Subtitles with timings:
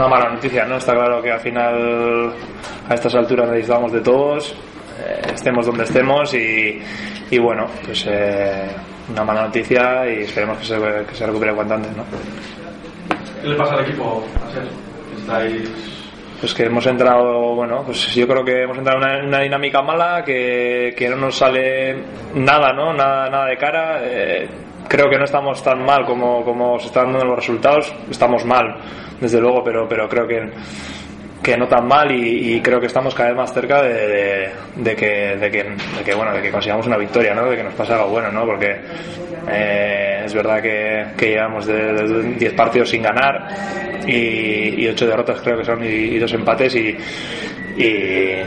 [0.00, 0.76] una mala noticia, ¿no?
[0.76, 2.32] Está claro que al final
[2.88, 4.54] a estas alturas necesitamos de todos,
[4.98, 6.80] eh, estemos donde estemos y,
[7.30, 8.68] y bueno, pues eh,
[9.10, 10.76] una mala noticia y esperemos que se,
[11.06, 12.04] que se recupere cuanto antes, ¿no?
[13.42, 14.24] ¿Qué le pasa al equipo?
[15.18, 15.70] Estáis
[16.40, 19.82] pues que hemos entrado, bueno, pues yo creo que hemos entrado en una, una dinámica
[19.82, 22.02] mala, que, que, no nos sale
[22.34, 22.94] nada, ¿no?
[22.94, 24.00] Nada, nada de cara.
[24.02, 24.48] Eh,
[24.90, 27.94] creo que no estamos tan mal como, como se están dando los resultados.
[28.10, 28.76] Estamos mal,
[29.20, 30.50] desde luego, pero, pero creo que,
[31.40, 34.96] que no tan mal y, y creo que estamos cada vez más cerca de, de,
[34.96, 37.48] que, de, que, de que, bueno, de que consigamos una victoria, ¿no?
[37.48, 38.44] De que nos pase algo bueno, ¿no?
[38.44, 38.80] Porque
[39.48, 43.46] eh, es verdad que, que llevamos de 10 partidos sin ganar
[44.08, 46.96] y 8 derrotas creo que son y, y dos empates y,
[47.78, 48.42] y,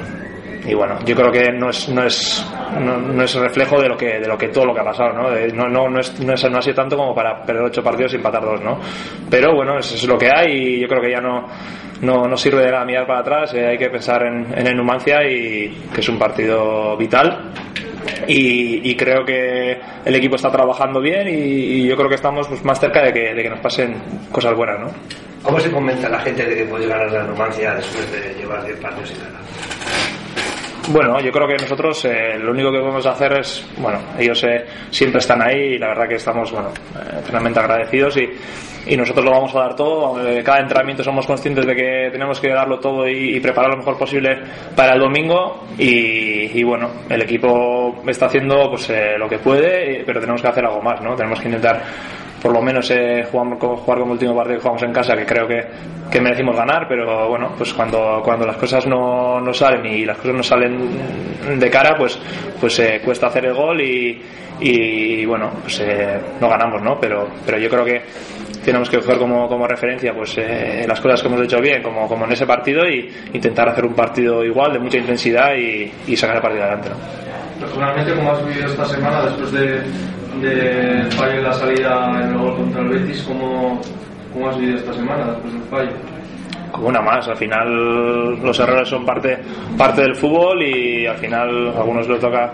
[0.66, 2.46] y, bueno yo creo que no es no es
[2.80, 5.14] no, no, es reflejo de lo que de lo que todo lo que ha pasado
[5.14, 7.64] no de, no, no, no, es, no, es, no ha sido tanto como para perder
[7.64, 8.80] 8 partidos y empatar dos no
[9.30, 11.48] pero bueno eso es lo que hay y yo creo que ya no
[12.02, 14.76] no, no sirve de nada mirar para atrás eh, hay que pensar en, en el
[14.76, 17.52] Numancia y que es un partido vital
[18.28, 22.64] y, creo que el equipo está trabajando bien y, y yo creo que estamos pues,
[22.64, 23.96] más cerca de que, de que, nos pasen
[24.32, 24.88] cosas buenas, ¿no?
[25.42, 28.66] ¿Cómo se convence a la gente de que puede ganar la Numancia después de llevar
[28.66, 29.42] 10 partidos sin ganar?
[30.90, 34.66] Bueno, yo creo que nosotros eh, lo único que podemos hacer es, bueno, ellos eh,
[34.90, 38.30] siempre están ahí y la verdad que estamos, bueno, eh, agradecidos y,
[38.98, 40.20] nosotros lo vamos a dar todo.
[40.44, 43.98] cada entrenamiento somos conscientes de que tenemos que darlo todo y, y preparar lo mejor
[43.98, 44.38] posible
[44.76, 50.20] para el domingo y, y bueno, el equipo está haciendo pues lo que puede, pero
[50.20, 51.16] tenemos que hacer algo más, ¿no?
[51.16, 51.82] Tenemos que intentar
[52.44, 55.48] por lo menos eh, jugamos, jugar como último partido que jugamos en casa, que creo
[55.48, 55.66] que,
[56.12, 60.18] que merecimos ganar, pero bueno, pues cuando, cuando las cosas no, no salen y las
[60.18, 62.20] cosas no salen de cara, pues,
[62.60, 64.22] pues eh, cuesta hacer el gol y,
[64.60, 67.00] y bueno, pues eh, no ganamos, ¿no?
[67.00, 68.02] Pero, pero yo creo que
[68.66, 72.10] tenemos que coger como, como referencia pues eh, las cosas que hemos hecho bien, como,
[72.10, 76.18] como en ese partido, y intentar hacer un partido igual, de mucha intensidad y, y
[76.18, 76.96] sacar el partido adelante, ¿no?
[77.62, 79.82] Personalmente, ¿cómo has vivido esta semana después de,
[80.42, 83.80] del fallo en la salida en el gol contra el Betis, ¿cómo,
[84.34, 86.14] cómo has vivido esta semana después del fallo?
[86.74, 87.26] como una más.
[87.30, 89.40] Al final los errores son parte,
[89.78, 92.52] parte del fútbol y al final a algunos le toca,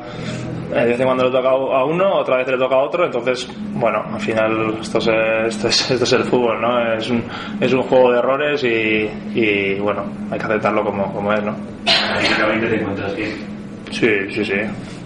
[0.72, 3.06] de vez en cuando le toca a uno, otra vez le toca a otro.
[3.06, 5.08] Entonces, bueno, al final esto es,
[5.48, 6.94] esto es, esto es el fútbol, ¿no?
[6.94, 7.24] Es un,
[7.60, 9.10] es un juego de errores y,
[9.40, 11.56] y bueno, hay que aceptarlo como, como es, ¿no?
[11.86, 13.32] te encuentras bien.
[13.92, 14.62] Sí, sí, sí.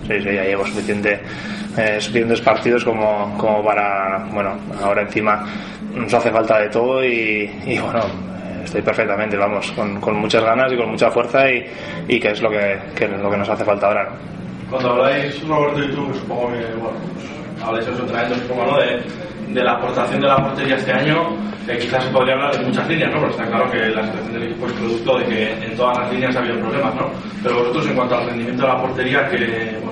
[0.07, 1.21] Sí, sí, ya llevo suficiente,
[1.77, 5.43] eh, suficientes partidos como, como para, bueno, ahora encima
[5.93, 7.49] nos hace falta de todo y,
[7.79, 8.01] bueno,
[8.63, 11.65] estoy perfectamente, vamos, con, con, muchas ganas y con mucha fuerza y,
[12.07, 14.09] y que es lo que, que, lo que nos hace falta ahora.
[14.69, 18.71] Cuando habláis, Roberto y tú, que supongo que, bueno, pues, habláis en su entrenamiento, supongo,
[18.71, 18.79] ¿no?
[18.79, 19.01] De,
[19.53, 21.37] de la aportación de la portería este año,
[21.67, 23.19] eh, quizás se podría hablar de muchas líneas, ¿no?
[23.19, 26.11] Pero está claro que la situación del equipo es producto de que en todas las
[26.11, 27.11] líneas ha habido problemas, ¿no?
[27.41, 29.82] Pero vosotros, en cuanto al rendimiento de la portería, ¿qué, bueno,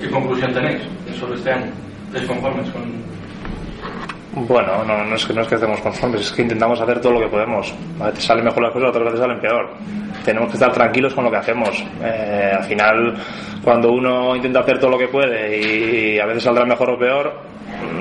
[0.00, 0.82] ¿qué conclusión tenéis
[1.18, 1.72] sobre este año?
[2.08, 2.82] ¿Estáis conformes con,
[4.46, 7.20] bueno, no, es que, no es que estemos conformes, es que intentamos hacer todo lo
[7.20, 7.74] que podemos.
[8.00, 9.70] A veces salen mejor las cosas, otras veces salen peor.
[10.24, 11.84] Tenemos que estar tranquilos con lo que hacemos.
[12.02, 13.16] Eh, al final,
[13.64, 17.40] cuando uno intenta hacer todo lo que puede y a veces saldrá mejor o peor,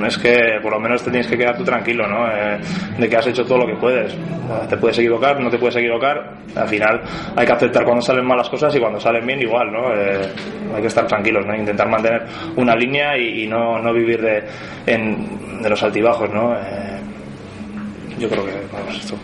[0.06, 2.28] es que por lo menos te tienes que quedar tú tranquilo, ¿no?
[2.28, 2.60] Eh,
[2.98, 4.16] de que has hecho todo lo que puedes.
[4.70, 6.34] Te puedes equivocar, no te puedes equivocar.
[6.56, 7.02] Al final
[7.36, 9.94] hay que aceptar cuando salen malas cosas y cuando salen bien igual, ¿no?
[9.94, 10.30] Eh,
[10.74, 11.56] hay que estar tranquilos, ¿no?
[11.56, 14.44] Intentar mantener una línea y, no, no, vivir de,
[14.86, 16.56] en, de los altibajos, ¿no?
[16.56, 17.00] Eh,
[18.18, 19.16] yo creo que vamos esto.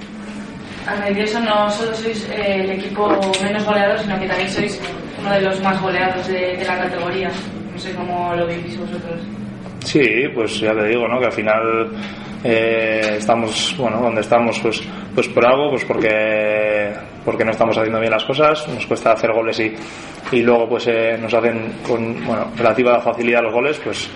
[0.99, 3.09] Nervioso no solo sois el equipo
[3.41, 4.81] menos goleador, sino que también sois
[5.19, 7.31] uno de los más goleados de, de la categoría.
[7.71, 9.21] No sé cómo lo vivís vosotros.
[9.83, 10.01] Sí,
[10.33, 11.19] pues ya te digo, ¿no?
[11.19, 11.89] Que al final
[12.43, 14.81] eh, estamos, bueno, donde estamos, pues,
[15.13, 16.91] pues por algo, pues porque,
[17.23, 19.73] porque no estamos haciendo bien las cosas, nos cuesta hacer goles y,
[20.31, 24.09] y luego pues eh, nos hacen con, bueno, relativa facilidad los goles, pues,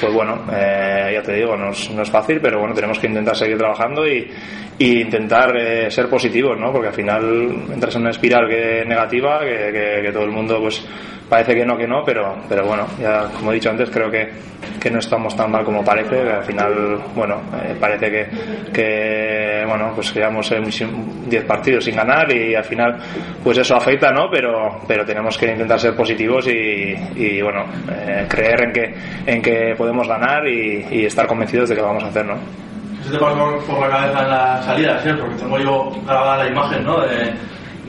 [0.00, 3.06] pues bueno, eh, ya te digo, no es, no es, fácil, pero bueno, tenemos que
[3.06, 4.28] intentar seguir trabajando y,
[4.78, 6.72] y intentar eh, ser positivos, ¿no?
[6.72, 7.24] Porque al final
[7.72, 10.84] entras en una espiral que negativa, que, que, que todo el mundo pues
[11.28, 14.30] parece que no, que no, pero, pero bueno, ya como he dicho antes, creo que,
[14.80, 19.92] que no estamos tan mal como parece, al final, bueno, eh, parece que, que, bueno,
[19.94, 22.96] pues llevamos 10 partidos sin ganar y al final,
[23.42, 24.30] pues eso afecta, ¿no?
[24.30, 28.94] Pero, pero tenemos que intentar ser positivos y, y bueno, eh, creer en que,
[29.26, 32.34] en que podemos ganar y, y, estar convencidos de que vamos a hacer, ¿no?
[33.04, 35.10] ¿Qué te pasó por la cabeza en la salida, ¿sí?
[35.18, 37.00] Porque tengo yo grabada la imagen, ¿no?
[37.00, 37.32] De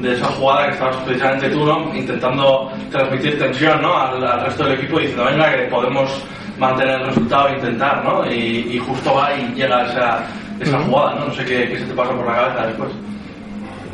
[0.01, 1.96] de esa jugada que estabas precisamente tú, ¿no?
[1.96, 3.98] Intentando transmitir tensión, ¿no?
[3.98, 6.24] Al, al, resto del equipo diciendo, venga, que podemos
[6.57, 8.25] mantener el resultado e intentar, ¿no?
[8.31, 10.25] Y, y justo va y llega esa,
[10.60, 10.86] esa uh -huh.
[10.86, 11.25] jugada, ¿no?
[11.28, 12.92] No sé qué, qué, se te pasa por la cabeza después.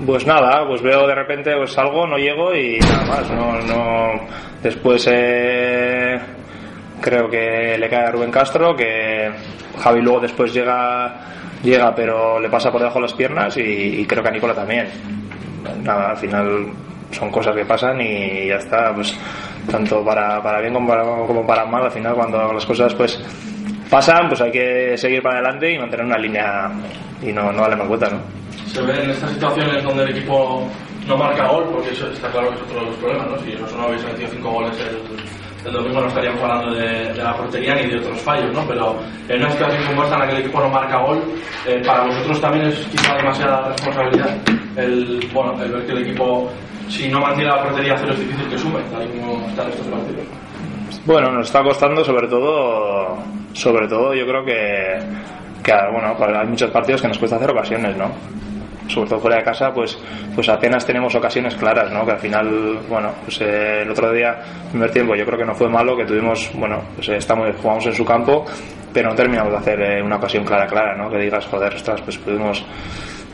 [0.05, 3.31] Pues nada, pues veo de repente pues algo, no llego y nada más.
[3.31, 4.11] No, no...
[4.61, 6.19] Después eh,
[7.01, 9.31] creo que le cae a Rubén Castro, que
[9.79, 11.15] Javi luego después llega,
[11.63, 14.53] llega pero le pasa por debajo de las piernas y, y creo que a Nicola
[14.53, 14.87] también.
[15.83, 16.67] Nada, al final
[17.11, 19.17] son cosas que pasan y ya está, pues
[19.69, 23.19] tanto para, para bien como para, como para mal, al final cuando las cosas pues
[23.89, 26.71] pasan, pues hay que seguir para adelante y mantener una línea
[27.21, 28.19] y no, no darle más vueltas, ¿no?
[28.67, 30.67] Se ve en estas situaciones donde el equipo
[31.07, 33.37] no marca gol, porque eso está claro que es otro de los problemas, ¿no?
[33.39, 34.77] Si no hubiese metido cinco goles
[35.65, 38.65] el domingo no estaríamos hablando de, de, la portería ni de otros fallos, ¿no?
[38.67, 38.95] Pero
[39.27, 41.21] en una situación como esta en la que el equipo no marca gol,
[41.65, 44.37] eh, para vosotros también es quizá demasiada responsabilidad
[44.75, 46.49] el, bueno, el ver que el equipo,
[46.89, 49.87] si no mantiene la portería cero es difícil que sume, tal y como están estos
[49.87, 50.25] partidos.
[51.05, 53.17] Bueno, nos está costando sobre todo,
[53.53, 54.99] sobre todo yo creo que,
[55.63, 58.11] que bueno, hay muchos partidos que nos cuesta hacer ocasiones, ¿no?
[58.87, 59.97] Sobre todo fuera de casa, pues,
[60.33, 62.05] pues apenas tenemos ocasiones claras, ¿no?
[62.05, 64.37] Que al final, bueno, pues eh, el otro día,
[64.69, 67.85] primer tiempo, yo creo que no fue malo, que tuvimos, bueno, pues eh, estamos, jugamos
[67.87, 68.45] en su campo,
[68.93, 71.09] pero no terminamos de hacer eh, una ocasión clara, clara, ¿no?
[71.09, 72.65] Que digas, joder, ostras, pues pudimos.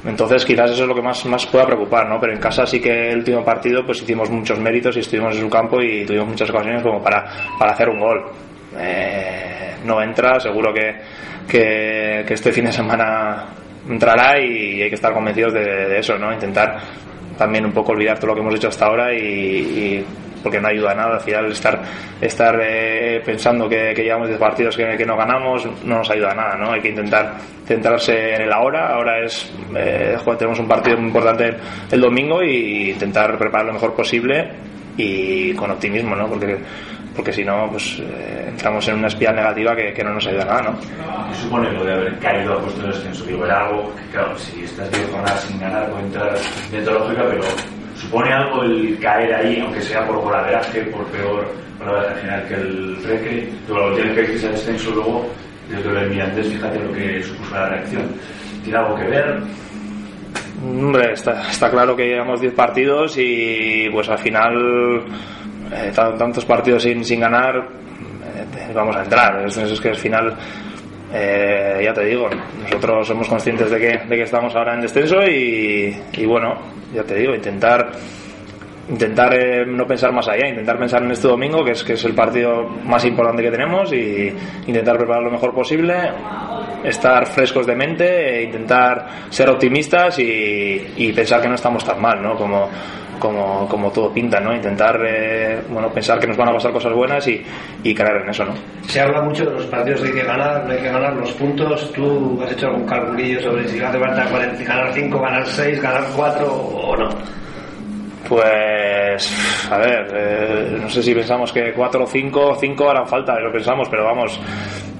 [0.03, 2.19] Entonces quizás eso es lo que más, más pueda preocupar, ¿no?
[2.19, 5.41] Pero en casa sí que el último partido pues hicimos muchos méritos y estuvimos en
[5.41, 7.23] su campo y tuvimos muchas ocasiones como para,
[7.59, 8.23] para hacer un gol.
[9.85, 10.95] No entra, seguro que,
[11.47, 13.45] que este fin de semana
[13.89, 16.31] entrará y hay que estar convencidos de, eso, ¿no?
[16.33, 16.79] Intentar
[17.37, 20.05] también un poco olvidar todo lo que hemos hecho hasta ahora y,
[20.43, 25.05] porque no ayuda a nada al final estar eh, pensando que, llevamos 10 partidos que,
[25.05, 26.71] no ganamos no nos ayuda a nada ¿no?
[26.71, 27.35] hay que intentar
[27.65, 31.55] centrarse en el ahora ahora es eh, tenemos un partido muy importante
[31.91, 34.49] el domingo y intentar preparar lo mejor posible
[34.97, 36.27] y con optimismo ¿no?
[36.27, 36.59] porque
[37.15, 40.43] porque si no, pues eh, entramos en una espiral negativa que, que, no nos ayuda
[40.43, 40.79] a nada, ¿no?
[40.79, 43.25] ¿Qué supone lo de haber caído a puesto de descenso?
[43.25, 46.37] Digo, era algo que, claro, si estás 10 jornadas sin ganar, puede entrar
[46.71, 47.43] dentro lógica, pero
[47.95, 52.97] ¿supone algo el caer ahí, aunque sea por golaveraje, por peor golaveraje final que el
[53.01, 53.49] Freque?
[53.67, 55.29] Tú lo tienes que decir el descenso luego,
[55.69, 58.03] desde el Mirandés, fíjate lo que supuso la reacción.
[58.63, 59.41] ¿Tiene algo que ver?
[60.63, 65.03] Hombre, está, está claro que llevamos 10 partidos y pues al final
[65.73, 69.45] eh, tantos partidos sin, sin ganar, eh, vamos a entrar.
[69.45, 70.35] Es, es que al final,
[71.13, 72.29] eh, ya te digo,
[72.63, 76.55] nosotros somos conscientes de que, de que estamos ahora en descenso y, y bueno,
[76.93, 77.91] ya te digo, intentar
[78.89, 82.03] intentar eh, no pensar más allá, intentar pensar en este domingo, que es, que es
[82.05, 84.33] el partido más importante que tenemos, y
[84.67, 85.95] intentar preparar lo mejor posible,
[86.83, 92.01] estar frescos de mente, e intentar ser optimistas y, y, pensar que no estamos tan
[92.01, 92.35] mal, ¿no?
[92.35, 92.69] Como,
[93.19, 94.53] como, como todo pinta, ¿no?
[94.53, 97.41] Intentar, eh, bueno, pensar que nos van a pasar cosas buenas y,
[97.83, 98.53] y creer en eso, ¿no?
[98.87, 101.31] Se habla mucho de los partidos de hay que ganar, no hay que ganar los
[101.33, 101.91] puntos.
[101.93, 106.47] ¿Tú has hecho algún calculillo sobre si hace falta ganar 5, ganar 6, ganar 4
[106.51, 107.09] o no?
[108.31, 113.37] Pues, a ver, eh, no sé si pensamos que 4 o 5, 5 harán falta,
[113.39, 114.39] lo pensamos, pero vamos,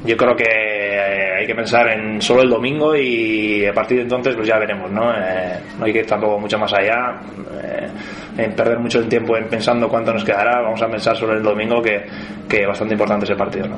[0.03, 0.80] yo creo que
[1.41, 4.91] hay que pensar en solo el domingo y a partir de entonces pues ya veremos,
[4.91, 5.11] ¿no?
[5.13, 7.19] Eh, no hay que ir tampoco mucho más allá,
[7.63, 7.87] eh,
[8.37, 11.43] en perder mucho el tiempo en pensando cuánto nos quedará, vamos a pensar sobre el
[11.43, 12.05] domingo que,
[12.47, 13.77] que bastante importante ese partido, ¿no?